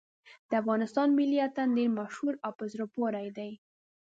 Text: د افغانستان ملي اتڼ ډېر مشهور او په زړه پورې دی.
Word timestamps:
د 0.49 0.51
افغانستان 0.61 1.07
ملي 1.19 1.37
اتڼ 1.47 1.67
ډېر 1.77 1.89
مشهور 1.99 2.33
او 2.45 2.51
په 2.59 2.63
زړه 2.71 2.85
پورې 2.95 3.27
دی. 3.37 3.51